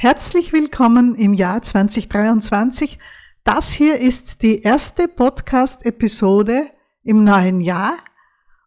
[0.00, 3.00] Herzlich willkommen im Jahr 2023.
[3.42, 6.70] Das hier ist die erste Podcast-Episode
[7.02, 7.96] im neuen Jahr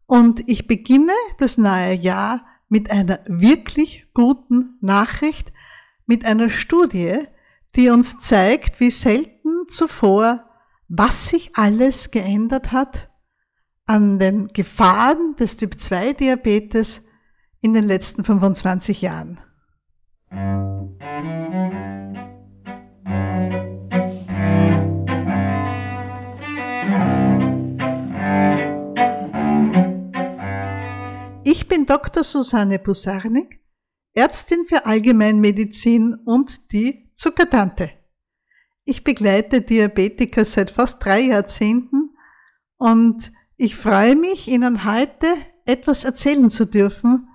[0.07, 5.53] und ich beginne das neue Jahr mit einer wirklich guten Nachricht,
[6.05, 7.19] mit einer Studie,
[7.77, 10.49] die uns zeigt, wie selten zuvor,
[10.89, 13.09] was sich alles geändert hat
[13.85, 17.03] an den Gefahren des Typ-2-Diabetes
[17.61, 19.39] in den letzten 25 Jahren.
[31.81, 32.23] Bin Dr.
[32.23, 33.59] Susanne Busarnik,
[34.13, 37.89] Ärztin für Allgemeinmedizin und die Zuckertante.
[38.85, 42.11] Ich begleite Diabetiker seit fast drei Jahrzehnten
[42.77, 45.25] und ich freue mich, Ihnen heute
[45.65, 47.29] etwas erzählen zu dürfen,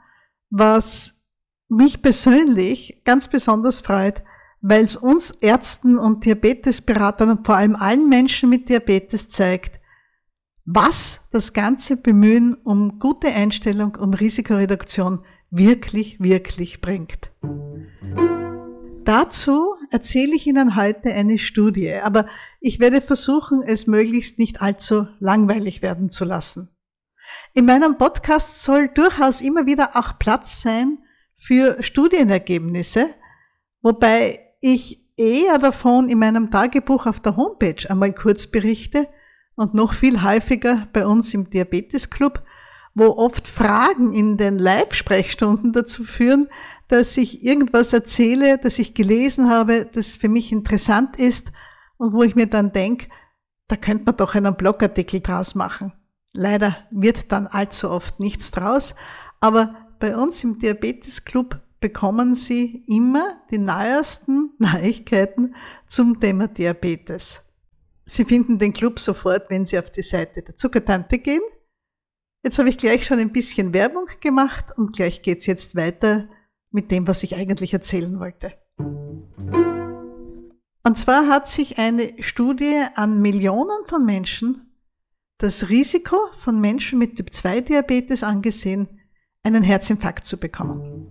[0.48, 1.24] was
[1.68, 4.22] mich persönlich ganz besonders freut,
[4.60, 9.75] weil es uns Ärzten und Diabetesberatern und vor allem allen Menschen mit Diabetes zeigt,
[10.66, 17.30] was das ganze Bemühen um gute Einstellung, um Risikoreduktion wirklich, wirklich bringt.
[19.04, 22.26] Dazu erzähle ich Ihnen heute eine Studie, aber
[22.60, 26.68] ich werde versuchen, es möglichst nicht allzu langweilig werden zu lassen.
[27.54, 30.98] In meinem Podcast soll durchaus immer wieder auch Platz sein
[31.36, 33.10] für Studienergebnisse,
[33.82, 39.06] wobei ich eher davon in meinem Tagebuch auf der Homepage einmal kurz berichte
[39.56, 42.42] und noch viel häufiger bei uns im Diabetes Club,
[42.94, 46.48] wo oft Fragen in den Live-Sprechstunden dazu führen,
[46.88, 51.52] dass ich irgendwas erzähle, das ich gelesen habe, das für mich interessant ist
[51.98, 53.08] und wo ich mir dann denke,
[53.68, 55.92] da könnte man doch einen Blogartikel draus machen.
[56.32, 58.94] Leider wird dann allzu oft nichts draus,
[59.40, 65.54] aber bei uns im Diabetes Club bekommen Sie immer die neuesten Neuigkeiten
[65.88, 67.42] zum Thema Diabetes.
[68.08, 71.42] Sie finden den Club sofort, wenn Sie auf die Seite der Zuckertante gehen.
[72.44, 76.28] Jetzt habe ich gleich schon ein bisschen Werbung gemacht und gleich geht's jetzt weiter
[76.70, 78.52] mit dem, was ich eigentlich erzählen wollte.
[80.84, 84.62] Und zwar hat sich eine Studie an Millionen von Menschen
[85.38, 89.00] das Risiko von Menschen mit Typ-2-Diabetes angesehen,
[89.42, 91.08] einen Herzinfarkt zu bekommen.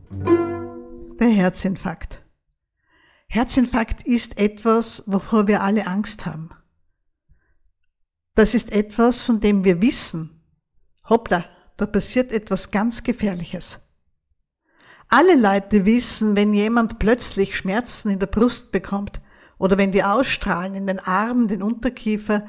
[1.19, 2.23] Der Herzinfarkt.
[3.27, 6.50] Herzinfarkt ist etwas, wovor wir alle Angst haben.
[8.35, 10.41] Das ist etwas, von dem wir wissen,
[11.09, 11.46] hoppla,
[11.78, 13.79] da passiert etwas ganz Gefährliches.
[15.07, 19.22] Alle Leute wissen, wenn jemand plötzlich Schmerzen in der Brust bekommt
[19.57, 22.45] oder wenn die ausstrahlen in den Arm, den Unterkiefer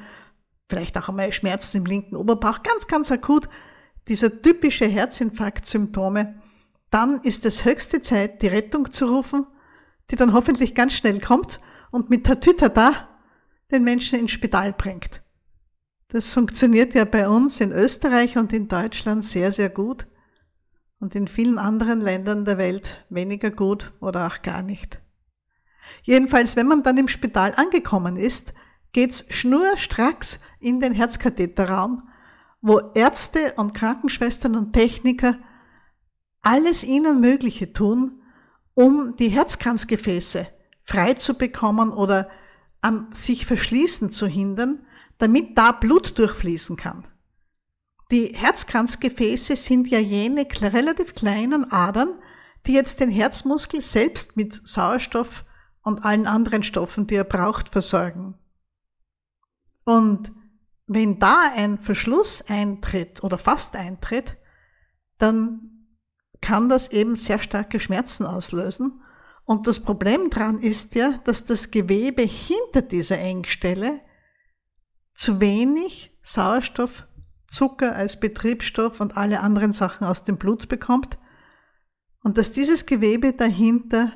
[0.68, 3.48] vielleicht auch einmal Schmerzen im linken Oberbauch, ganz, ganz akut,
[4.08, 6.40] dieser typische Herzinfarkt-Symptome,
[6.90, 9.46] dann ist es höchste Zeit, die Rettung zu rufen,
[10.10, 11.60] die dann hoffentlich ganz schnell kommt
[11.92, 13.08] und mit Tatütata
[13.70, 15.22] den Menschen ins Spital bringt.
[16.16, 20.06] Das funktioniert ja bei uns in Österreich und in Deutschland sehr, sehr gut
[20.98, 24.98] und in vielen anderen Ländern der Welt weniger gut oder auch gar nicht.
[26.04, 28.54] Jedenfalls, wenn man dann im Spital angekommen ist,
[28.92, 32.08] geht's schnurstracks in den Herzkatheterraum,
[32.62, 35.36] wo Ärzte und Krankenschwestern und Techniker
[36.40, 38.22] alles ihnen Mögliche tun,
[38.72, 40.46] um die Herzkranzgefäße
[40.82, 42.30] frei zu bekommen oder
[42.80, 44.85] am sich verschließen zu hindern,
[45.18, 47.06] damit da Blut durchfließen kann.
[48.10, 52.20] Die Herzkranzgefäße sind ja jene relativ kleinen Adern,
[52.66, 55.44] die jetzt den Herzmuskel selbst mit Sauerstoff
[55.82, 58.34] und allen anderen Stoffen, die er braucht, versorgen.
[59.84, 60.32] Und
[60.86, 64.36] wenn da ein Verschluss eintritt oder fast eintritt,
[65.18, 65.88] dann
[66.40, 69.02] kann das eben sehr starke Schmerzen auslösen.
[69.44, 74.00] Und das Problem dran ist ja, dass das Gewebe hinter dieser Engstelle
[75.16, 77.06] zu wenig Sauerstoff,
[77.48, 81.18] Zucker als Betriebsstoff und alle anderen Sachen aus dem Blut bekommt
[82.22, 84.12] und dass dieses Gewebe dahinter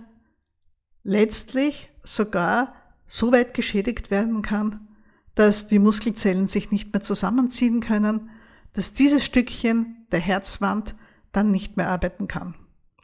[1.03, 2.75] letztlich sogar
[3.07, 4.89] so weit geschädigt werden kann,
[5.35, 8.31] dass die Muskelzellen sich nicht mehr zusammenziehen können,
[8.73, 10.95] dass dieses Stückchen der Herzwand
[11.33, 12.55] dann nicht mehr arbeiten kann.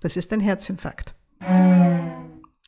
[0.01, 1.15] Das ist ein Herzinfarkt.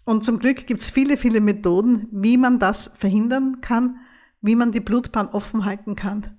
[0.05, 3.99] Und zum Glück gibt es viele, viele Methoden, wie man das verhindern kann,
[4.41, 6.39] wie man die Blutbahn offen halten kann,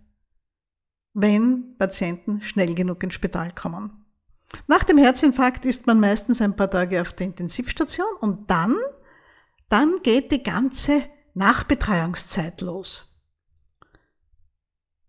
[1.14, 4.06] wenn Patienten schnell genug ins Spital kommen.
[4.68, 8.76] Nach dem Herzinfarkt ist man meistens ein paar Tage auf der Intensivstation und dann,
[9.68, 11.04] dann geht die ganze
[11.34, 13.06] Nachbetreuungszeit los.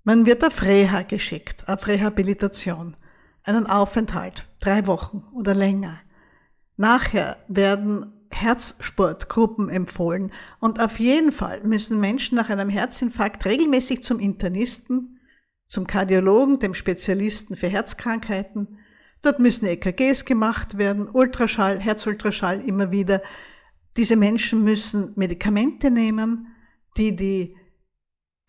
[0.02, 2.96] Man wird auf Reha geschickt, auf Rehabilitation,
[3.42, 6.00] einen Aufenthalt, drei Wochen oder länger.
[6.76, 10.32] Nachher werden Herzsportgruppen empfohlen.
[10.58, 15.20] Und auf jeden Fall müssen Menschen nach einem Herzinfarkt regelmäßig zum Internisten,
[15.66, 18.78] zum Kardiologen, dem Spezialisten für Herzkrankheiten.
[19.22, 23.22] Dort müssen EKGs gemacht werden, Ultraschall, Herzultraschall immer wieder.
[23.96, 26.48] Diese Menschen müssen Medikamente nehmen,
[26.96, 27.56] die die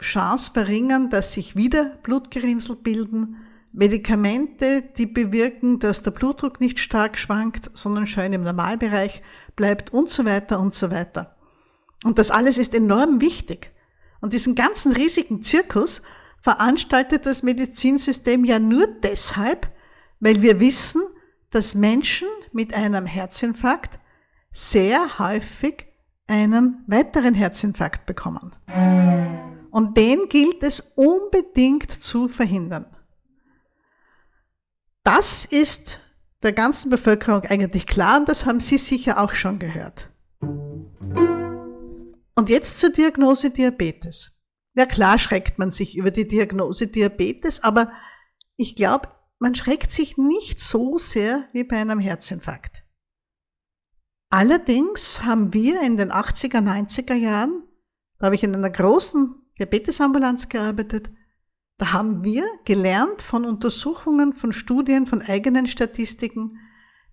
[0.01, 3.37] Chance verringern, dass sich wieder Blutgerinnsel bilden.
[3.73, 9.21] Medikamente, die bewirken, dass der Blutdruck nicht stark schwankt, sondern schön im Normalbereich
[9.55, 11.35] bleibt und so weiter und so weiter.
[12.03, 13.71] Und das alles ist enorm wichtig.
[14.21, 16.01] Und diesen ganzen riesigen Zirkus
[16.41, 19.71] veranstaltet das Medizinsystem ja nur deshalb,
[20.19, 21.01] weil wir wissen,
[21.51, 23.99] dass Menschen mit einem Herzinfarkt
[24.53, 25.87] sehr häufig
[26.27, 28.55] einen weiteren Herzinfarkt bekommen.
[29.71, 32.85] Und den gilt es unbedingt zu verhindern.
[35.03, 35.99] Das ist
[36.43, 40.09] der ganzen Bevölkerung eigentlich klar und das haben Sie sicher auch schon gehört.
[42.35, 44.31] Und jetzt zur Diagnose Diabetes.
[44.73, 47.91] Ja klar schreckt man sich über die Diagnose Diabetes, aber
[48.55, 52.83] ich glaube, man schreckt sich nicht so sehr wie bei einem Herzinfarkt.
[54.29, 57.63] Allerdings haben wir in den 80er, 90er Jahren,
[58.17, 61.09] da habe ich in einer großen Diabetesambulanz gearbeitet,
[61.81, 66.59] da haben wir gelernt von Untersuchungen, von Studien, von eigenen Statistiken,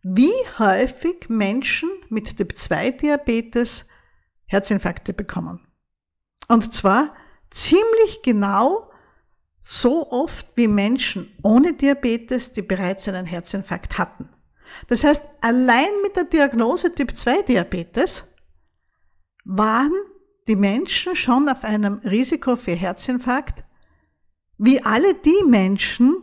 [0.02, 3.86] wie häufig Menschen mit Typ 2 Diabetes
[4.44, 5.66] Herzinfarkte bekommen.
[6.48, 7.14] Und zwar
[7.48, 8.90] ziemlich genau
[9.62, 14.28] so oft wie Menschen ohne Diabetes, die bereits einen Herzinfarkt hatten.
[14.88, 18.22] Das heißt, allein mit der Diagnose Typ 2 Diabetes
[19.46, 19.94] waren
[20.46, 23.64] die Menschen schon auf einem Risiko für Herzinfarkt
[24.58, 26.16] wie alle die Menschen,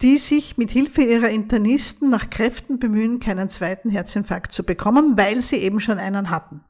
[0.00, 5.42] die sich mit Hilfe ihrer Internisten nach Kräften bemühen, keinen zweiten Herzinfarkt zu bekommen, weil
[5.42, 6.64] sie eben schon einen hatten.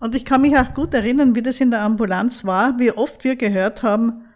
[0.00, 3.24] Und ich kann mich auch gut erinnern, wie das in der Ambulanz war, wie oft
[3.24, 4.26] wir gehört haben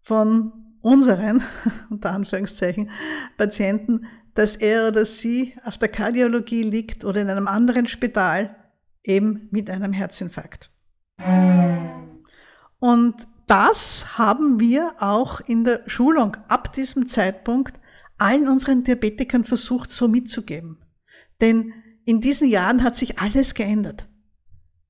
[0.00, 1.42] von unseren,
[1.90, 2.90] unter Anführungszeichen,
[3.36, 8.56] Patienten, dass er oder sie auf der Kardiologie liegt oder in einem anderen Spital
[9.04, 10.70] eben mit einem Herzinfarkt.
[12.78, 17.78] Und das haben wir auch in der Schulung ab diesem Zeitpunkt
[18.16, 20.78] allen unseren Diabetikern versucht so mitzugeben.
[21.42, 21.74] Denn
[22.06, 24.08] in diesen Jahren hat sich alles geändert.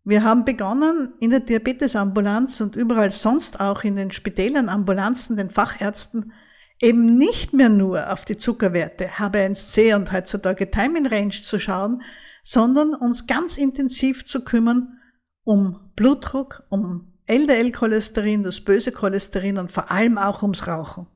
[0.04, 5.50] Wir haben begonnen in der Diabetesambulanz und überall sonst auch in den Spitälern, Ambulanzen, den
[5.50, 6.32] Fachärzten,
[6.80, 12.00] eben nicht mehr nur auf die Zuckerwerte HB1C und heutzutage Time in Range zu schauen,
[12.44, 15.00] sondern uns ganz intensiv zu kümmern
[15.42, 21.06] um Blutdruck, um LDL-Cholesterin, das böse Cholesterin und vor allem auch ums Rauchen.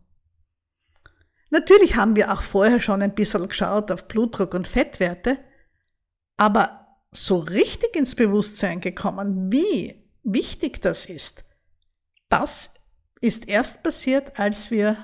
[1.51, 5.39] Natürlich haben wir auch vorher schon ein bisschen geschaut auf Blutdruck und Fettwerte,
[6.39, 11.45] aber so richtig ins Bewusstsein gekommen, wie wichtig das ist,
[12.31, 12.71] das
[13.21, 14.97] ist erst passiert, als wir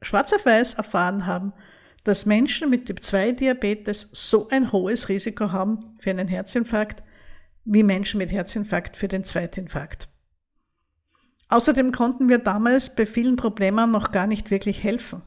[0.00, 1.52] schwarz auf weiß erfahren haben,
[2.04, 7.02] dass Menschen mit Typ 2 Diabetes so ein hohes Risiko haben für einen Herzinfarkt
[7.64, 10.08] wie Menschen mit Herzinfarkt für den Zweitinfarkt.
[11.48, 15.22] Außerdem konnten wir damals bei vielen Problemen noch gar nicht wirklich helfen.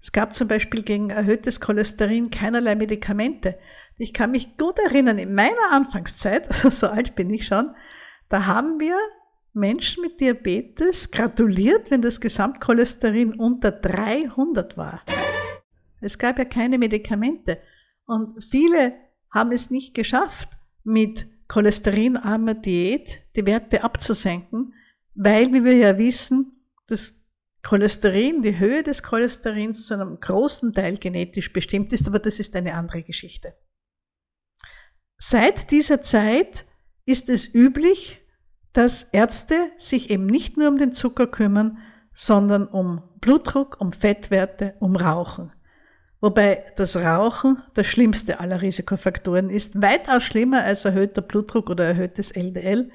[0.00, 3.58] Es gab zum Beispiel gegen erhöhtes Cholesterin keinerlei Medikamente.
[3.96, 7.74] Ich kann mich gut erinnern, in meiner Anfangszeit, so alt bin ich schon,
[8.28, 8.96] da haben wir
[9.52, 15.02] Menschen mit Diabetes gratuliert, wenn das Gesamtcholesterin unter 300 war.
[16.00, 17.58] Es gab ja keine Medikamente
[18.06, 18.94] und viele
[19.30, 20.50] haben es nicht geschafft,
[20.84, 24.74] mit cholesterinarmer Diät die Werte abzusenken,
[25.18, 27.14] weil, wie wir ja wissen, das
[27.64, 32.54] Cholesterin, die Höhe des Cholesterins zu einem großen Teil genetisch bestimmt ist, aber das ist
[32.54, 33.54] eine andere Geschichte.
[35.18, 36.66] Seit dieser Zeit
[37.04, 38.24] ist es üblich,
[38.72, 41.78] dass Ärzte sich eben nicht nur um den Zucker kümmern,
[42.14, 45.52] sondern um Blutdruck, um Fettwerte, um Rauchen.
[46.20, 52.30] Wobei das Rauchen das schlimmste aller Risikofaktoren ist, weitaus schlimmer als erhöhter Blutdruck oder erhöhtes
[52.30, 52.92] LDL,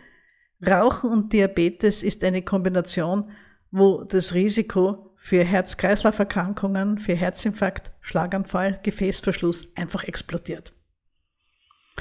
[0.66, 3.30] Rauchen und Diabetes ist eine Kombination,
[3.72, 10.74] wo das Risiko für Herz-Kreislauf-Erkrankungen, für Herzinfarkt, Schlaganfall, Gefäßverschluss einfach explodiert.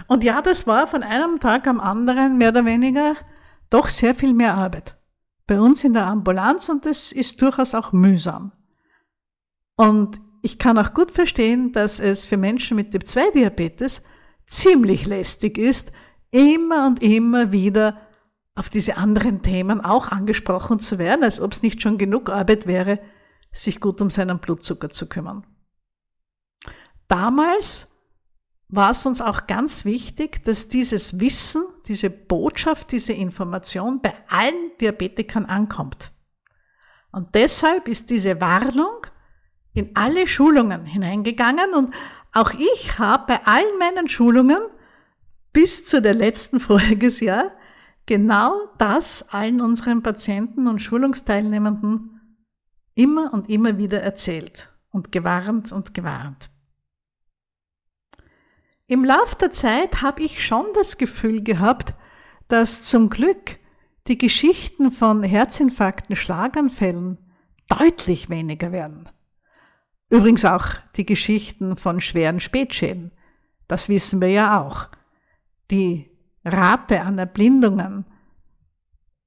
[0.08, 3.14] Und ja, das war von einem Tag am anderen mehr oder weniger
[3.70, 4.96] doch sehr viel mehr Arbeit.
[5.46, 8.52] Bei uns in der Ambulanz und das ist durchaus auch mühsam.
[9.76, 14.02] Und ich kann auch gut verstehen, dass es für Menschen mit Typ 2 Diabetes
[14.46, 15.92] ziemlich lästig ist,
[16.30, 18.00] immer und immer wieder
[18.54, 22.66] auf diese anderen Themen auch angesprochen zu werden, als ob es nicht schon genug Arbeit
[22.66, 23.00] wäre,
[23.52, 25.46] sich gut um seinen Blutzucker zu kümmern.
[27.08, 27.88] Damals
[28.68, 34.72] war es uns auch ganz wichtig, dass dieses Wissen, diese Botschaft, diese Information bei allen
[34.80, 36.10] Diabetikern ankommt.
[37.10, 39.06] Und deshalb ist diese Warnung
[39.74, 41.94] in alle Schulungen hineingegangen und
[42.32, 44.60] auch ich habe bei allen meinen Schulungen
[45.52, 47.52] bis zu der letzten voriges Jahr
[48.06, 52.20] genau das allen unseren Patienten und Schulungsteilnehmenden
[52.94, 56.50] immer und immer wieder erzählt und gewarnt und gewarnt.
[58.86, 61.94] Im Lauf der Zeit habe ich schon das Gefühl gehabt,
[62.48, 63.58] dass zum Glück
[64.06, 67.18] die Geschichten von Herzinfarkten, Schlaganfällen
[67.68, 69.08] deutlich weniger werden.
[70.10, 70.66] Übrigens auch
[70.96, 73.12] die Geschichten von schweren Spätschäden.
[73.66, 74.88] Das wissen wir ja auch.
[75.70, 76.11] Die
[76.44, 78.04] Rate an Erblindungen,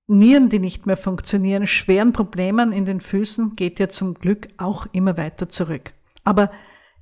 [0.08, 4.86] Nieren, die nicht mehr funktionieren, schweren Problemen in den Füßen geht ja zum Glück auch
[4.92, 5.94] immer weiter zurück.
[6.24, 6.52] Aber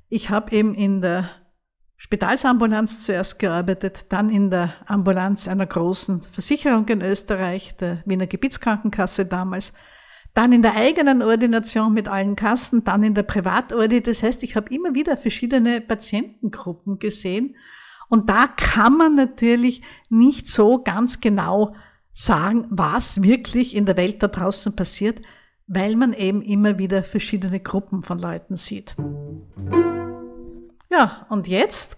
[0.08, 1.29] ich habe eben in der
[1.98, 9.25] Spitalsambulanz zuerst gearbeitet, dann in der Ambulanz einer großen Versicherung in Österreich, der Wiener Gebietskrankenkasse
[9.25, 9.74] damals,
[10.34, 14.01] dann in der eigenen Ordination mit allen Kassen, dann in der Privatordi.
[14.01, 17.55] Das heißt, ich habe immer wieder verschiedene Patientengruppen gesehen
[18.13, 21.74] und da kann man natürlich nicht so ganz genau
[22.13, 25.20] sagen, was wirklich in der Welt da draußen passiert,
[25.65, 28.96] weil man eben immer wieder verschiedene Gruppen von Leuten sieht.
[30.91, 31.98] Ja, und jetzt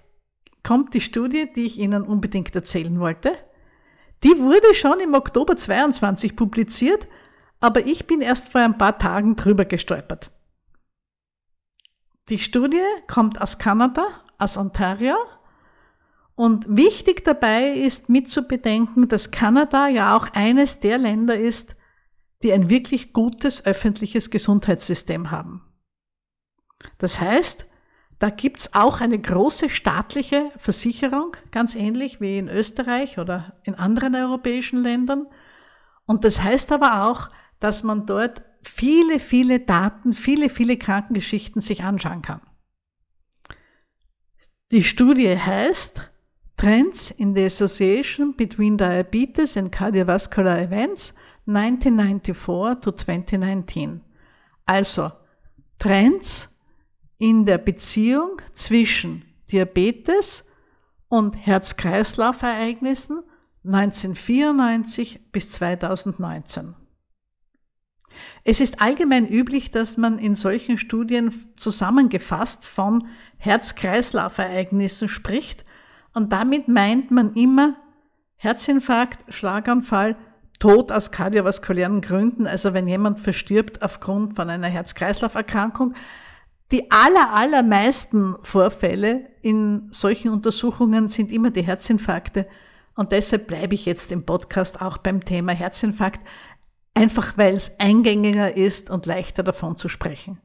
[0.63, 3.33] kommt die Studie, die ich Ihnen unbedingt erzählen wollte.
[4.23, 7.09] Die wurde schon im Oktober 22 publiziert,
[7.59, 10.31] aber ich bin erst vor ein paar Tagen drüber gestolpert.
[12.29, 14.07] Die Studie kommt aus Kanada,
[14.37, 15.17] aus Ontario.
[16.35, 21.75] Und wichtig dabei ist mitzubedenken, dass Kanada ja auch eines der Länder ist,
[22.43, 25.61] die ein wirklich gutes öffentliches Gesundheitssystem haben.
[26.97, 27.65] Das heißt,
[28.19, 34.15] da gibt's auch eine große staatliche Versicherung, ganz ähnlich wie in Österreich oder in anderen
[34.15, 35.27] europäischen Ländern.
[36.05, 41.83] Und das heißt aber auch, dass man dort viele, viele Daten, viele, viele Krankengeschichten sich
[41.83, 42.41] anschauen kann.
[44.71, 46.11] Die Studie heißt
[46.57, 51.13] Trends in the Association between Diabetes and Cardiovascular Events
[51.47, 54.01] 1994 to 2019.
[54.65, 55.11] Also
[55.77, 56.47] Trends
[57.19, 60.43] in der Beziehung zwischen Diabetes
[61.09, 63.23] und Herz-Kreislauf-Ereignissen
[63.65, 66.75] 1994 bis 2019.
[68.43, 73.07] Es ist allgemein üblich, dass man in solchen Studien zusammengefasst von
[73.37, 75.65] Herz-Kreislauf-Ereignissen spricht
[76.15, 77.75] und damit meint man immer
[78.37, 80.15] Herzinfarkt, Schlaganfall,
[80.59, 85.93] Tod aus kardiovaskulären Gründen, also wenn jemand verstirbt aufgrund von einer Herz-Kreislauf-Erkrankung,
[86.71, 92.47] die aller, allermeisten Vorfälle in solchen Untersuchungen sind immer die Herzinfarkte.
[92.95, 96.25] Und deshalb bleibe ich jetzt im Podcast auch beim Thema Herzinfarkt,
[96.93, 100.39] einfach weil es eingängiger ist und leichter davon zu sprechen.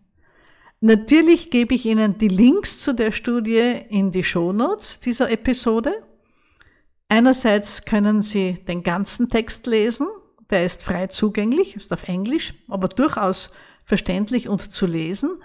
[0.82, 5.92] Natürlich gebe ich Ihnen die Links zu der Studie in die Shownotes dieser Episode.
[7.08, 10.06] Einerseits können Sie den ganzen Text lesen,
[10.48, 13.50] der ist frei zugänglich, ist auf Englisch, aber durchaus
[13.84, 15.42] verständlich und zu lesen.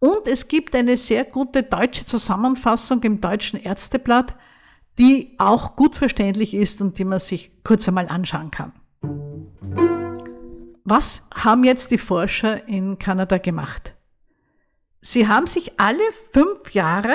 [0.00, 4.36] Und es gibt eine sehr gute deutsche Zusammenfassung im deutschen Ärzteblatt,
[4.98, 8.72] die auch gut verständlich ist und die man sich kurz einmal anschauen kann.
[10.84, 13.93] Was haben jetzt die Forscher in Kanada gemacht?
[15.06, 17.14] Sie haben sich alle fünf Jahre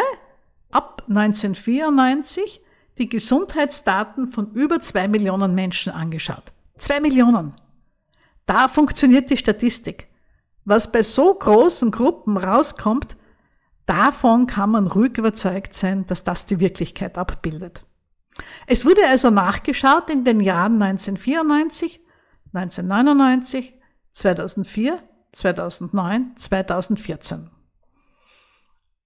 [0.69, 2.61] ab 1994
[2.99, 6.43] die Gesundheitsdaten von über zwei Millionen Menschen angeschaut.
[6.77, 7.55] Zwei Millionen.
[8.45, 10.07] Da funktioniert die Statistik.
[10.65, 13.17] Was bei so großen Gruppen rauskommt,
[13.87, 17.85] davon kann man ruhig überzeugt sein, dass das die Wirklichkeit abbildet.
[18.67, 22.01] Es wurde also nachgeschaut in den Jahren 1994,
[22.53, 23.73] 1999,
[24.11, 27.49] 2004, 2009, 2014.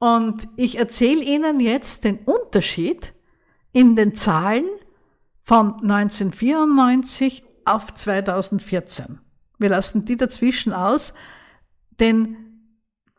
[0.04, 3.14] Und ich erzähle Ihnen jetzt den Unterschied
[3.72, 4.66] in den Zahlen
[5.44, 9.20] von 1994 auf 2014.
[9.60, 11.14] Wir lassen die dazwischen aus,
[12.02, 12.36] denn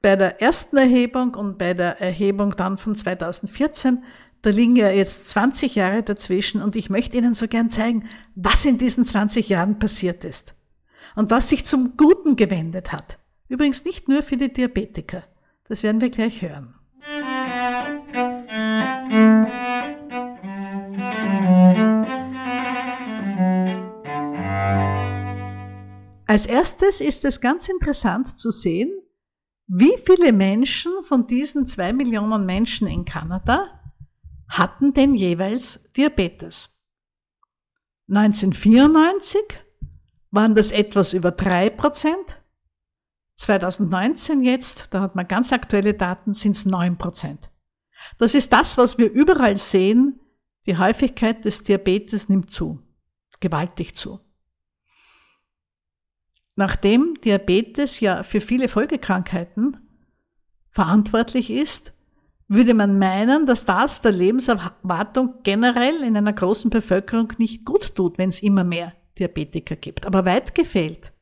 [0.02, 4.04] bei der ersten Erhebung und bei der Erhebung dann von 2014,
[4.42, 8.66] da liegen ja jetzt 20 Jahre dazwischen und ich möchte Ihnen so gern zeigen, was
[8.66, 10.54] in diesen 20 Jahren passiert ist
[11.16, 13.18] und was sich zum Guten gewendet hat.
[13.48, 15.24] Übrigens nicht nur für die Diabetiker.
[15.66, 16.74] Das werden wir gleich hören.
[26.26, 28.92] Als erstes ist es ganz interessant zu sehen,
[29.66, 33.80] wie viele Menschen von diesen zwei Millionen Menschen in Kanada
[34.48, 36.70] hatten denn jeweils Diabetes.
[38.08, 39.40] 1994
[40.30, 42.42] waren das etwas über drei Prozent.
[43.44, 47.50] 2019 jetzt, da hat man ganz aktuelle Daten, sind es neun Prozent.
[48.18, 50.20] Das ist das, was wir überall sehen.
[50.66, 52.80] Die Häufigkeit des Diabetes nimmt zu,
[53.40, 54.20] gewaltig zu.
[56.56, 59.76] Nachdem Diabetes ja für viele Folgekrankheiten
[60.70, 61.92] verantwortlich ist,
[62.48, 68.18] würde man meinen, dass das der Lebenserwartung generell in einer großen Bevölkerung nicht gut tut,
[68.18, 70.06] wenn es immer mehr Diabetiker gibt.
[70.06, 71.13] Aber weit gefehlt.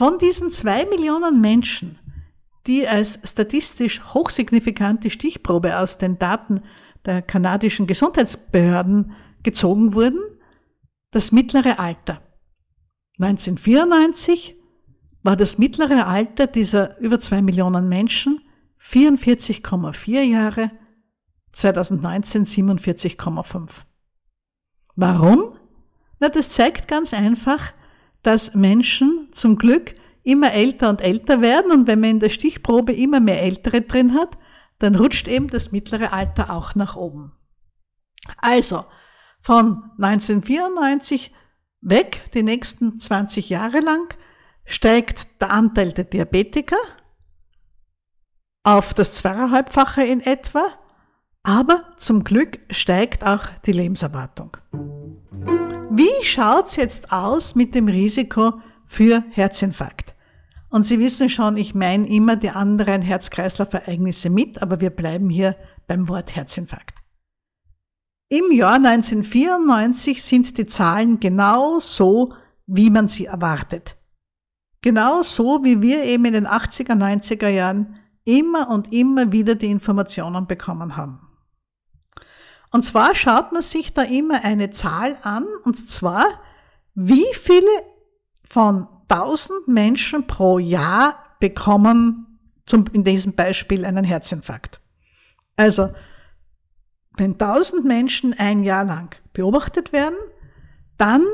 [0.00, 1.98] Von diesen zwei Millionen Menschen,
[2.66, 6.62] die als statistisch hochsignifikante Stichprobe aus den Daten
[7.04, 10.22] der kanadischen Gesundheitsbehörden gezogen wurden,
[11.10, 12.22] das mittlere Alter.
[13.18, 14.56] 1994
[15.22, 18.40] war das mittlere Alter dieser über zwei Millionen Menschen
[18.80, 20.70] 44,4 Jahre,
[21.52, 23.68] 2019 47,5.
[24.96, 25.58] Warum?
[26.20, 27.74] Na, das zeigt ganz einfach,
[28.22, 32.92] dass Menschen zum Glück immer älter und älter werden und wenn man in der Stichprobe
[32.92, 34.36] immer mehr Ältere drin hat,
[34.78, 37.32] dann rutscht eben das mittlere Alter auch nach oben.
[38.38, 38.84] Also,
[39.40, 41.32] von 1994
[41.80, 44.14] weg, die nächsten 20 Jahre lang,
[44.64, 46.76] steigt der Anteil der Diabetiker
[48.62, 50.66] auf das zweieinhalbfache in etwa,
[51.42, 54.56] aber zum Glück steigt auch die Lebenserwartung.
[56.00, 58.54] Wie schaut's jetzt aus mit dem Risiko
[58.86, 60.14] für Herzinfarkt?
[60.70, 65.56] Und Sie wissen schon, ich meine immer die anderen Herz-Kreislauf-Ereignisse mit, aber wir bleiben hier
[65.86, 66.94] beim Wort Herzinfarkt.
[68.30, 72.32] Im Jahr 1994 sind die Zahlen genau so,
[72.66, 73.98] wie man sie erwartet.
[74.80, 79.70] Genau so, wie wir eben in den 80er, 90er Jahren immer und immer wieder die
[79.70, 81.29] Informationen bekommen haben.
[82.70, 86.24] Und zwar schaut man sich da immer eine Zahl an, und zwar,
[86.94, 87.66] wie viele
[88.48, 94.80] von 1000 Menschen pro Jahr bekommen, zum, in diesem Beispiel, einen Herzinfarkt.
[95.56, 95.92] Also,
[97.16, 100.18] wenn 1000 Menschen ein Jahr lang beobachtet werden,
[100.96, 101.26] dann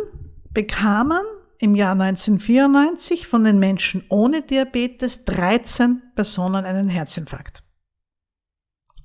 [0.53, 1.21] bekamen
[1.59, 7.66] im Jahr 1994 von den Menschen ohne Diabetes 13 Personen einen Herzinfarkt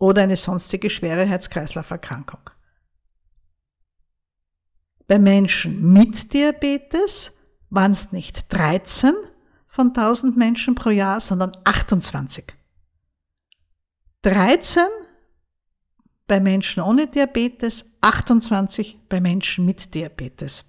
[0.02, 2.50] oder eine sonstige schwere Herz-Kreislauf-Erkrankung.
[5.06, 7.32] Bei Menschen mit Diabetes
[7.70, 9.14] waren es nicht 13
[9.68, 12.46] von 1000 Menschen pro Jahr, sondern 28.
[14.24, 14.82] 13
[16.26, 20.66] bei Menschen ohne Diabetes, 28 bei Menschen mit Diabetes.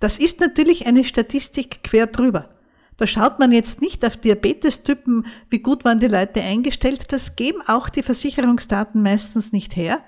[0.00, 2.61] Das ist natürlich eine Statistik quer drüber.
[2.96, 7.12] Da schaut man jetzt nicht auf Diabetestypen, wie gut waren die Leute eingestellt.
[7.12, 10.04] Das geben auch die Versicherungsdaten meistens nicht her,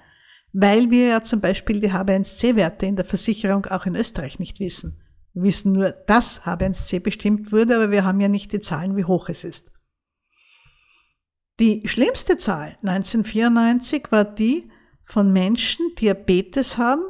[0.52, 5.00] weil wir ja zum Beispiel die H1C-Werte in der Versicherung auch in Österreich nicht wissen.
[5.32, 9.04] Wir wissen nur, dass H1C bestimmt wurde, aber wir haben ja nicht die Zahlen, wie
[9.04, 9.70] hoch es ist.
[11.60, 14.68] Die schlimmste Zahl 1994 war die
[15.04, 17.02] von Menschen, die Diabetes haben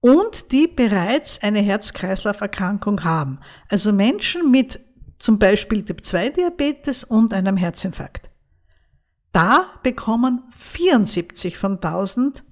[0.00, 3.40] und die bereits eine Herz-Kreislauf-Erkrankung haben.
[3.68, 4.80] Also Menschen mit
[5.20, 8.28] zum Beispiel Typ-2-Diabetes und einem Herzinfarkt.
[9.32, 12.42] Da bekommen 74 von 1000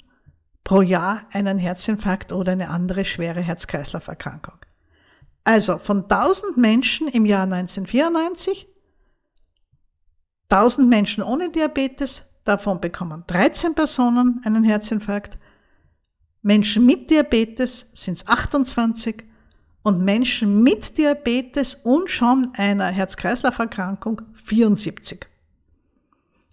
[0.63, 4.59] pro Jahr einen Herzinfarkt oder eine andere schwere Herz-Kreislauf-Erkrankung.
[5.43, 8.69] Also von 1000 Menschen im Jahr 1994,
[10.51, 15.39] 1000 Menschen ohne Diabetes, davon bekommen 13 Personen einen Herzinfarkt,
[16.43, 19.28] Menschen mit Diabetes sind es 28
[19.89, 25.27] und Menschen mit Diabetes und schon einer Herz-Kreislauf-Erkrankung 74.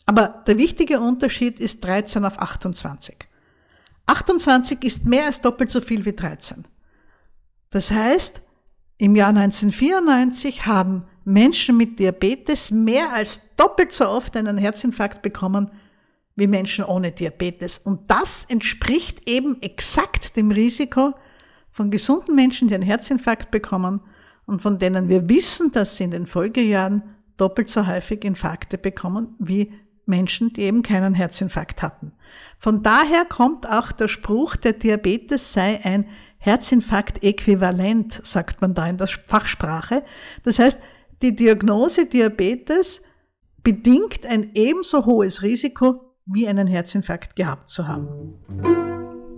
[0.05, 3.13] Aber der wichtige Unterschied ist 13 auf 28.
[4.07, 6.65] 28 ist mehr als doppelt so viel wie 13.
[7.71, 8.41] Das heißt,
[8.99, 15.71] im Jahr 1994 haben Menschen mit Diabetes mehr als doppelt so oft einen Herzinfarkt bekommen
[16.37, 17.79] wie Menschen ohne Diabetes.
[17.79, 21.15] Und das entspricht eben exakt dem Risiko
[21.75, 23.99] von gesunden Menschen, die einen Herzinfarkt bekommen
[24.45, 27.03] und von denen wir wissen, dass sie in den Folgejahren
[27.35, 29.73] doppelt so häufig Infarkte bekommen wie
[30.05, 32.13] Menschen, die eben keinen Herzinfarkt hatten.
[32.59, 36.07] Von daher kommt auch der Spruch, der Diabetes sei ein
[36.37, 40.05] Herzinfarkt-Äquivalent, sagt man da in der Fachsprache.
[40.43, 40.79] Das heißt,
[41.21, 43.01] die Diagnose Diabetes
[43.63, 48.94] bedingt ein ebenso hohes Risiko wie einen Herzinfarkt gehabt zu haben.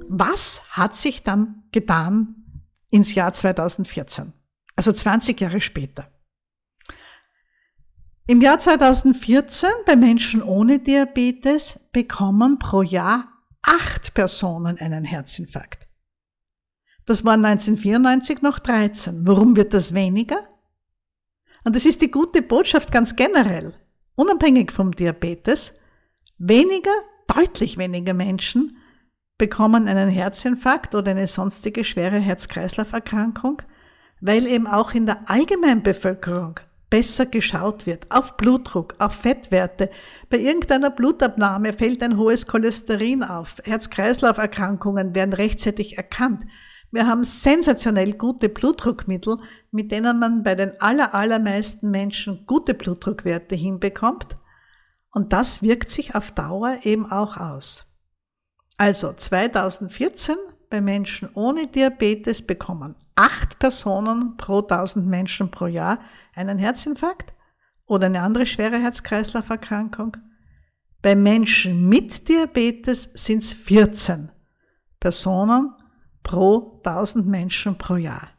[0.10, 4.34] Was hat sich dann getan ins Jahr 2014?
[4.76, 6.10] Also 20 Jahre später.
[8.28, 13.30] Im Jahr 2014 bei Menschen ohne Diabetes bekommen pro Jahr
[13.62, 15.88] acht Personen einen Herzinfarkt.
[17.06, 19.26] Das waren 1994 noch 13.
[19.26, 20.48] Warum wird das weniger?
[21.64, 23.74] Und das ist die gute Botschaft ganz generell,
[24.16, 25.74] unabhängig vom Diabetes.
[26.38, 26.94] Weniger,
[27.28, 28.78] deutlich weniger Menschen
[29.38, 33.62] bekommen einen Herzinfarkt oder eine sonstige schwere Herz-Kreislauf-Erkrankung,
[34.20, 39.90] weil eben auch in der Allgemeinbevölkerung besser geschaut wird, auf Blutdruck, auf Fettwerte.
[40.30, 43.56] Bei irgendeiner Blutabnahme fällt ein hohes Cholesterin auf.
[43.64, 46.44] Herz-Kreislauf-Erkrankungen werden rechtzeitig erkannt.
[46.92, 49.38] Wir haben sensationell gute Blutdruckmittel,
[49.72, 54.38] mit denen man bei den aller, allermeisten Menschen gute Blutdruckwerte hinbekommt.
[55.12, 57.87] Und das wirkt sich auf Dauer eben auch aus.
[58.78, 60.36] Also 2014
[60.70, 66.00] bei Menschen ohne Diabetes bekommen acht Personen pro 1000 Menschen pro Jahr
[66.36, 67.34] einen Herzinfarkt
[67.88, 70.18] oder eine andere schwere Herz-Kreislauf-Erkrankung.
[71.02, 74.32] Bei Menschen mit Diabetes sind es 14
[75.00, 75.74] Personen
[76.22, 78.30] pro 1000 Menschen pro Jahr.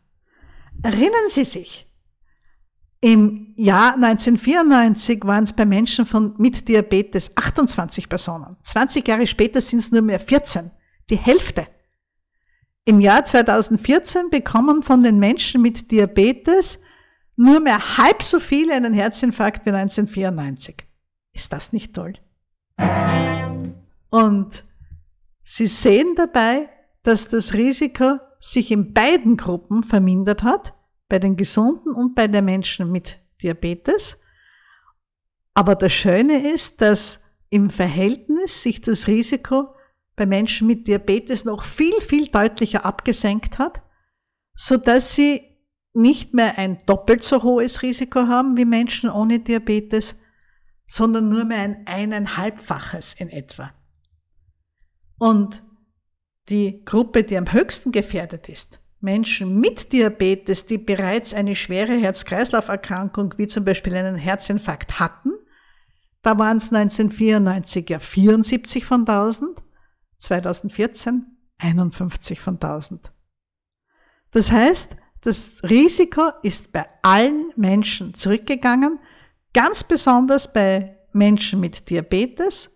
[0.82, 1.87] Erinnern Sie sich,
[3.00, 8.56] im Jahr 1994 waren es bei Menschen von, mit Diabetes 28 Personen.
[8.62, 10.70] 20 Jahre später sind es nur mehr 14.
[11.10, 11.66] Die Hälfte.
[12.84, 16.80] Im Jahr 2014 bekommen von den Menschen mit Diabetes
[17.36, 20.84] nur mehr halb so viele einen Herzinfarkt wie 1994.
[21.32, 22.14] Ist das nicht toll?
[24.10, 24.64] Und
[25.44, 26.68] Sie sehen dabei,
[27.02, 30.74] dass das Risiko sich in beiden Gruppen vermindert hat,
[31.08, 34.16] bei den Gesunden und bei den Menschen mit Diabetes.
[35.54, 39.74] Aber das Schöne ist, dass im Verhältnis sich das Risiko
[40.16, 43.82] bei Menschen mit Diabetes noch viel, viel deutlicher abgesenkt hat,
[44.54, 45.42] so dass sie
[45.94, 50.16] nicht mehr ein doppelt so hohes Risiko haben wie Menschen ohne Diabetes,
[50.86, 53.72] sondern nur mehr ein eineinhalbfaches in etwa.
[55.18, 55.62] Und
[56.48, 63.34] die Gruppe, die am höchsten gefährdet ist, Menschen mit Diabetes, die bereits eine schwere Herz-Kreislauf-Erkrankung
[63.36, 65.30] wie zum Beispiel einen Herzinfarkt hatten,
[66.22, 69.62] da waren es 1994 ja 74 von 1000,
[70.18, 71.26] 2014
[71.58, 73.12] 51 von 1000.
[74.30, 79.00] Das heißt, das Risiko ist bei allen Menschen zurückgegangen,
[79.52, 82.70] ganz besonders bei Menschen mit Diabetes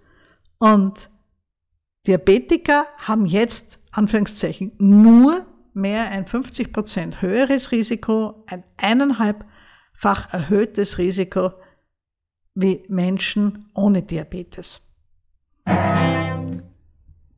[0.58, 1.10] und
[2.06, 11.52] Diabetiker haben jetzt, Anführungszeichen, nur mehr ein 50 Prozent höheres Risiko, ein eineinhalbfach erhöhtes Risiko
[12.54, 14.80] wie Menschen ohne Diabetes.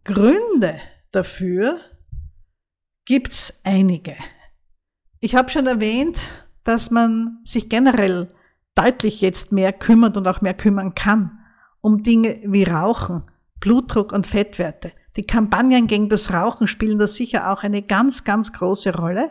[0.05, 0.81] Gründe
[1.13, 1.81] dafür
[3.05, 4.17] gibt's einige.
[5.21, 6.19] Ich habe schon erwähnt,
[6.65, 8.35] dass man sich generell
[8.75, 11.41] deutlich jetzt mehr kümmert und auch mehr kümmern kann
[11.85, 13.25] um Dinge wie Rauchen,
[13.61, 14.93] Blutdruck und Fettwerte.
[15.17, 19.31] Die Kampagnen gegen das Rauchen spielen da sicher auch eine ganz, ganz große Rolle.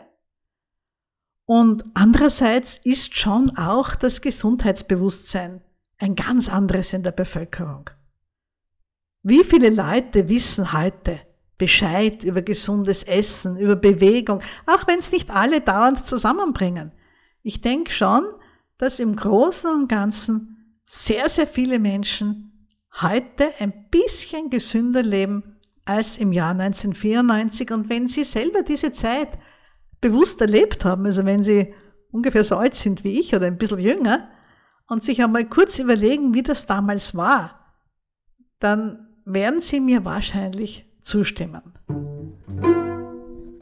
[1.46, 5.60] Und andererseits ist schon auch das Gesundheitsbewusstsein
[5.98, 7.90] ein ganz anderes in der Bevölkerung.
[9.22, 11.20] Wie viele Leute wissen heute
[11.58, 16.92] Bescheid über gesundes Essen, über Bewegung, auch wenn es nicht alle dauernd zusammenbringen?
[17.42, 18.24] Ich denke schon,
[18.78, 22.68] dass im Großen und Ganzen sehr, sehr viele Menschen
[23.00, 25.53] heute ein bisschen gesünder leben
[25.84, 27.70] als im Jahr 1994.
[27.70, 29.38] Und wenn Sie selber diese Zeit
[30.00, 31.74] bewusst erlebt haben, also wenn Sie
[32.10, 34.28] ungefähr so alt sind wie ich oder ein bisschen jünger,
[34.88, 37.74] und sich einmal kurz überlegen, wie das damals war,
[38.58, 41.62] dann werden Sie mir wahrscheinlich zustimmen.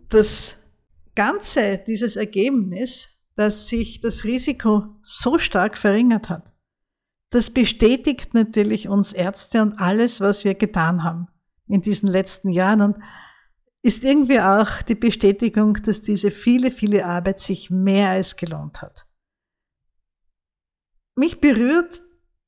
[0.09, 0.57] Das
[1.15, 6.53] Ganze, dieses Ergebnis, dass sich das Risiko so stark verringert hat,
[7.31, 11.29] das bestätigt natürlich uns Ärzte und alles, was wir getan haben
[11.67, 12.97] in diesen letzten Jahren und
[13.83, 19.07] ist irgendwie auch die Bestätigung, dass diese viele, viele Arbeit sich mehr als gelohnt hat.
[21.17, 22.01] Mich berührt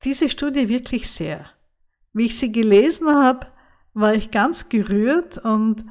[0.03, 1.49] diese Studie wirklich sehr.
[2.13, 3.47] Wie ich sie gelesen habe,
[3.93, 5.85] war ich ganz gerührt und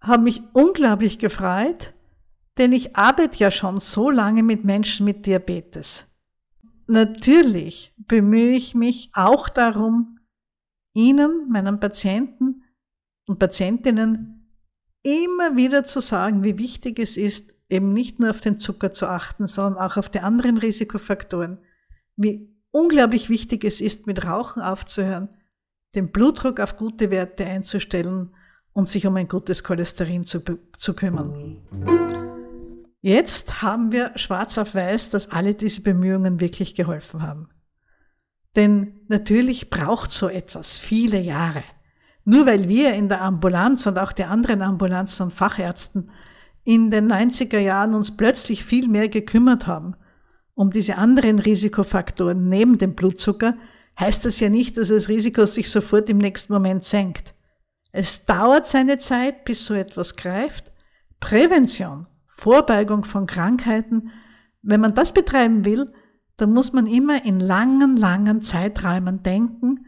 [0.00, 1.94] habe mich unglaublich gefreut,
[2.58, 6.06] denn ich arbeite ja schon so lange mit Menschen mit Diabetes.
[6.86, 10.19] Natürlich bemühe ich mich auch darum,
[10.92, 12.64] Ihnen, meinen Patienten
[13.26, 14.52] und Patientinnen
[15.02, 19.06] immer wieder zu sagen, wie wichtig es ist, eben nicht nur auf den Zucker zu
[19.06, 21.58] achten, sondern auch auf die anderen Risikofaktoren.
[22.16, 25.28] Wie unglaublich wichtig es ist, mit Rauchen aufzuhören,
[25.94, 28.34] den Blutdruck auf gute Werte einzustellen
[28.72, 30.42] und sich um ein gutes Cholesterin zu,
[30.76, 31.58] zu kümmern.
[33.00, 37.48] Jetzt haben wir schwarz auf weiß, dass alle diese Bemühungen wirklich geholfen haben.
[38.56, 41.62] Denn natürlich braucht so etwas viele Jahre.
[42.24, 46.10] Nur weil wir in der Ambulanz und auch die anderen Ambulanzen und Fachärzten
[46.64, 49.96] in den 90er Jahren uns plötzlich viel mehr gekümmert haben
[50.60, 53.54] um diese anderen Risikofaktoren neben dem Blutzucker,
[53.98, 57.34] heißt das ja nicht, dass das Risiko sich sofort im nächsten Moment senkt.
[57.92, 60.70] Es dauert seine Zeit, bis so etwas greift.
[61.18, 64.10] Prävention, Vorbeugung von Krankheiten,
[64.60, 65.90] wenn man das betreiben will,
[66.40, 69.86] dann muss man immer in langen, langen Zeiträumen denken,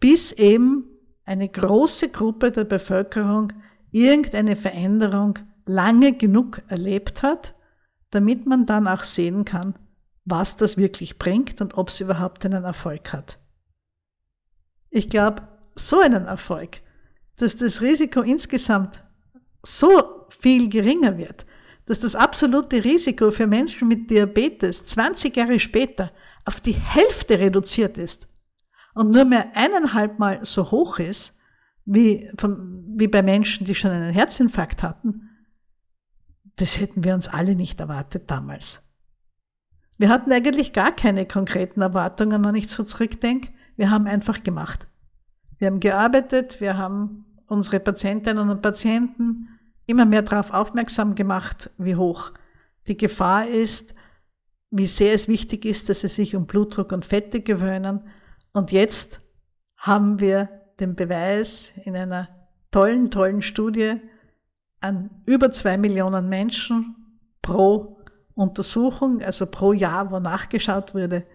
[0.00, 0.86] bis eben
[1.24, 3.52] eine große Gruppe der Bevölkerung
[3.92, 7.54] irgendeine Veränderung lange genug erlebt hat,
[8.10, 9.74] damit man dann auch sehen kann,
[10.24, 13.38] was das wirklich bringt und ob es überhaupt einen Erfolg hat.
[14.90, 16.80] Ich glaube, so einen Erfolg,
[17.36, 19.04] dass das Risiko insgesamt
[19.62, 21.46] so viel geringer wird,
[21.86, 26.12] dass das absolute Risiko für Menschen mit Diabetes 20 Jahre später
[26.44, 28.28] auf die Hälfte reduziert ist
[28.94, 31.38] und nur mehr eineinhalb Mal so hoch ist
[31.84, 35.30] wie, von, wie bei Menschen, die schon einen Herzinfarkt hatten,
[36.56, 38.82] das hätten wir uns alle nicht erwartet damals.
[39.98, 43.50] Wir hatten eigentlich gar keine konkreten Erwartungen, wenn ich so zurückdenke.
[43.76, 44.86] Wir haben einfach gemacht.
[45.58, 49.48] Wir haben gearbeitet, wir haben unsere Patientinnen und Patienten
[49.86, 52.32] immer mehr darauf aufmerksam gemacht, wie hoch
[52.86, 53.94] die Gefahr ist,
[54.70, 58.08] wie sehr es wichtig ist, dass sie sich um Blutdruck und Fette gewöhnen.
[58.52, 59.20] Und jetzt
[59.76, 60.48] haben wir
[60.80, 62.28] den Beweis in einer
[62.70, 64.00] tollen, tollen Studie
[64.80, 66.96] an über zwei Millionen Menschen
[67.42, 67.98] pro
[68.34, 71.26] Untersuchung, also pro Jahr, wo nachgeschaut wurde.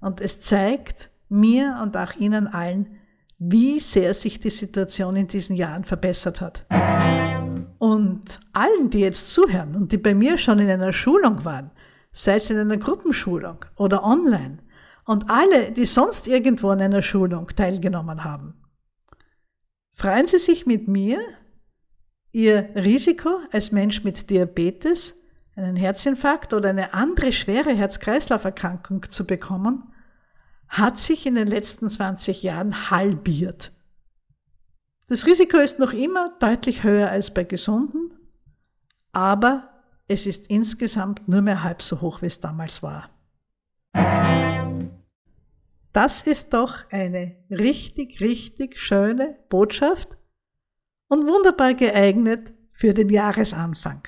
[0.00, 2.98] Und es zeigt mir und auch Ihnen allen,
[3.38, 6.66] wie sehr sich die Situation in diesen Jahren verbessert hat.
[7.84, 11.70] Und allen, die jetzt zuhören und die bei mir schon in einer Schulung waren,
[12.12, 14.60] sei es in einer Gruppenschulung oder online,
[15.04, 18.54] und alle, die sonst irgendwo an einer Schulung teilgenommen haben,
[19.92, 21.18] freuen Sie sich mit mir,
[22.32, 25.14] Ihr Risiko als Mensch mit Diabetes
[25.54, 29.92] einen Herzinfarkt oder eine andere schwere Herz-Kreislauf-Erkrankung zu bekommen,
[30.68, 33.73] hat sich in den letzten 20 Jahren halbiert.
[35.06, 38.18] Das Risiko ist noch immer deutlich höher als bei Gesunden,
[39.12, 39.70] aber
[40.08, 43.10] es ist insgesamt nur mehr halb so hoch, wie es damals war.
[45.92, 50.16] Das ist doch eine richtig, richtig schöne Botschaft
[51.08, 54.02] und wunderbar geeignet für den Jahresanfang.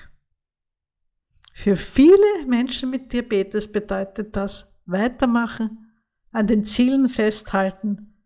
[1.53, 5.91] Für viele Menschen mit Diabetes bedeutet das weitermachen,
[6.31, 8.16] an den Zielen festhalten,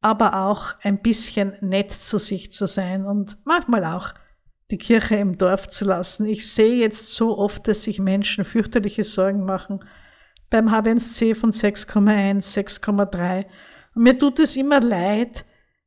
[0.00, 4.14] aber auch ein bisschen nett zu sich zu sein und manchmal auch
[4.70, 6.26] die Kirche im Dorf zu lassen.
[6.26, 9.80] Ich sehe jetzt so oft, dass sich Menschen fürchterliche Sorgen machen
[10.50, 13.46] beim HbA1c von 6,1, 6,3.
[13.94, 15.44] Und mir tut es immer leid,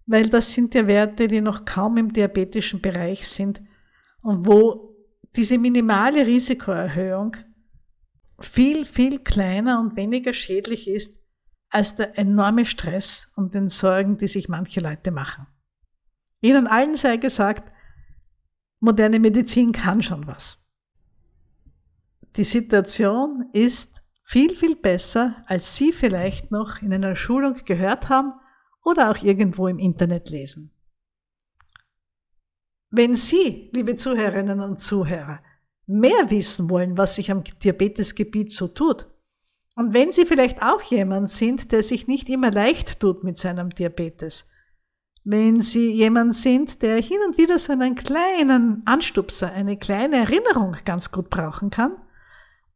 [0.08, 3.62] weil das sind ja Werte, die noch kaum im diabetischen Bereich sind
[4.22, 4.96] und wo
[5.36, 7.38] diese minimale Risikoerhöhung
[8.40, 11.21] viel, viel kleiner und weniger schädlich ist
[11.72, 15.48] als der enorme Stress und den Sorgen, die sich manche Leute machen.
[16.42, 17.72] Ihnen allen sei gesagt,
[18.80, 20.60] moderne Medizin kann schon was.
[22.36, 28.34] Die Situation ist viel, viel besser, als Sie vielleicht noch in einer Schulung gehört haben
[28.84, 30.72] oder auch irgendwo im Internet lesen.
[32.90, 35.42] Wenn Sie, liebe Zuhörerinnen und Zuhörer,
[35.86, 39.11] mehr wissen wollen, was sich am Diabetesgebiet so tut,
[39.82, 43.72] und wenn Sie vielleicht auch jemand sind, der sich nicht immer leicht tut mit seinem
[43.72, 44.46] Diabetes,
[45.24, 50.78] wenn Sie jemand sind, der hin und wieder so einen kleinen Anstupser, eine kleine Erinnerung
[50.86, 51.96] ganz gut brauchen kann,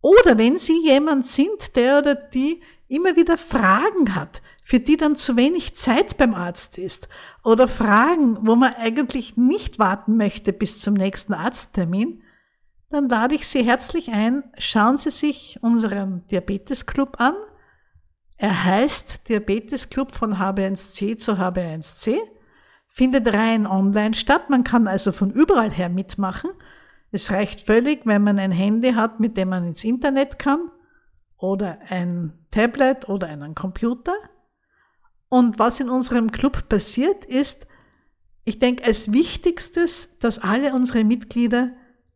[0.01, 5.15] oder wenn Sie jemand sind, der oder die immer wieder Fragen hat, für die dann
[5.15, 7.07] zu wenig Zeit beim Arzt ist
[7.43, 12.23] oder Fragen, wo man eigentlich nicht warten möchte bis zum nächsten Arzttermin,
[12.89, 17.35] dann lade ich Sie herzlich ein, schauen Sie sich unseren Diabetesclub an.
[18.37, 22.17] Er heißt Diabetesclub von HB1C zu HB1C,
[22.89, 24.49] findet rein online statt.
[24.49, 26.51] Man kann also von überall her mitmachen.
[27.11, 30.69] Es reicht völlig, wenn man ein Handy hat, mit dem man ins Internet kann
[31.37, 34.15] oder ein Tablet oder einen Computer.
[35.29, 37.67] Und was in unserem Club passiert ist,
[38.43, 41.71] ich denke, als Wichtigstes, dass alle unsere Mitglieder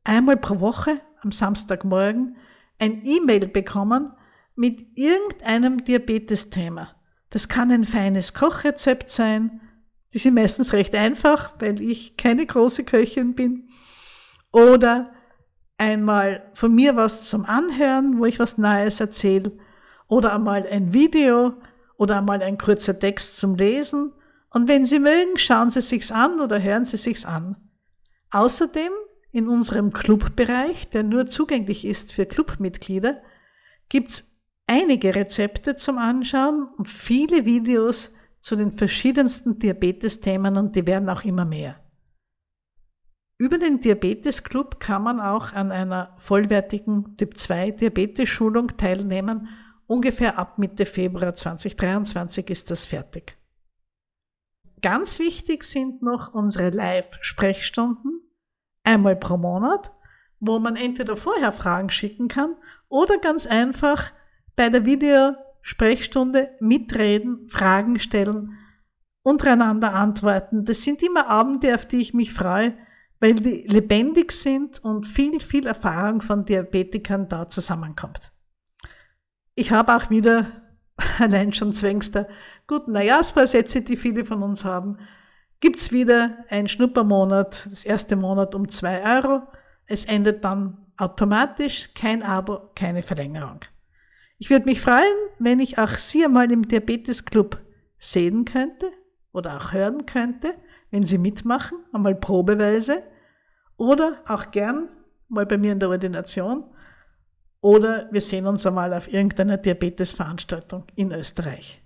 [0.10, 2.36] einmal pro Woche am Samstagmorgen
[2.80, 4.12] ein E-Mail bekommen
[4.56, 6.95] mit irgendeinem Diabetes-Thema.
[7.30, 9.62] Das kann ein feines Kochrezept sein.
[10.13, 13.69] Die sind meistens recht einfach, weil ich keine große Köchin bin.
[14.52, 15.12] Oder
[15.78, 19.52] einmal von mir was zum Anhören, wo ich was Neues erzähle.
[20.08, 21.54] Oder einmal ein Video
[21.98, 24.13] oder einmal ein kurzer Text zum Lesen
[24.50, 27.58] Und wenn Sie mögen, schauen Sie sich's an oder hören Sie sich's an.
[28.32, 28.91] Außerdem
[29.31, 33.21] in unserem Clubbereich, der nur zugänglich ist für Clubmitglieder,
[33.89, 34.25] gibt's
[34.67, 41.23] einige Rezepte zum Anschauen und viele Videos zu den verschiedensten Diabetesthemen und die werden auch
[41.23, 41.79] immer mehr.
[43.37, 49.47] Über den Diabetes Club kann man auch an einer vollwertigen Typ 2 Diabetes-Schulung teilnehmen.
[49.87, 53.37] Ungefähr ab Mitte Februar 2023 ist das fertig.
[54.81, 58.21] Ganz wichtig sind noch unsere Live-Sprechstunden,
[58.83, 59.91] einmal pro Monat,
[60.39, 62.55] wo man entweder vorher Fragen schicken kann
[62.87, 64.11] oder ganz einfach
[64.55, 68.57] bei der Videosprechstunde mitreden, Fragen stellen,
[69.23, 70.65] untereinander antworten.
[70.65, 72.75] Das sind immer Abende, auf die ich mich freue,
[73.19, 78.31] weil die lebendig sind und viel, viel Erfahrung von Diabetikern da zusammenkommt.
[79.55, 80.63] Ich habe auch wieder
[81.19, 82.27] allein schon zwängs der
[82.67, 84.97] guten Neujahrsvorsätze, die viele von uns haben,
[85.60, 89.43] gibt's wieder ein Schnuppermonat, das erste Monat um zwei Euro.
[89.86, 93.62] Es endet dann automatisch, kein Abo, keine Verlängerung.
[94.38, 97.60] Ich würde mich freuen, wenn ich auch Sie einmal im Diabetes Club
[97.98, 98.91] sehen könnte
[99.32, 100.56] oder auch hören könnte
[100.91, 103.04] wenn Sie mitmachen, einmal probeweise
[103.78, 104.89] oder auch gern
[105.28, 106.63] mal bei mir in der Ordination
[107.62, 111.82] oder wir sehen uns einmal auf irgendeiner Diabetesveranstaltung in Österreich.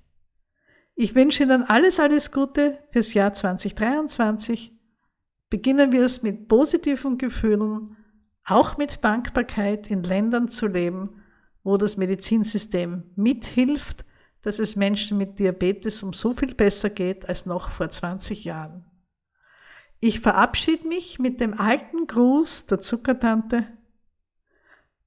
[0.95, 4.71] Ich wünsche Ihnen alles, alles Gute fürs Jahr 2023.
[5.49, 7.97] Beginnen wir es mit positiven Gefühlen,
[8.45, 11.23] auch mit Dankbarkeit in Ländern zu leben,
[11.63, 14.05] wo das Medizinsystem mithilft,
[14.43, 18.85] dass es Menschen mit Diabetes um so viel besser geht als noch vor 20 Jahren.
[19.99, 23.65] Ich verabschiede mich mit dem alten Gruß der Zuckertante.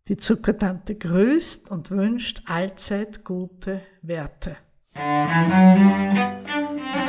[0.08, 4.56] Die Zuckertante grüßt und wünscht allzeit gute Werte.
[4.96, 7.05] Thank you.